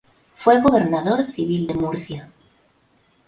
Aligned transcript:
Fue 0.33 0.59
gobernador 0.63 1.23
civil 1.25 1.67
de 1.67 1.75
Murcia. 1.75 2.31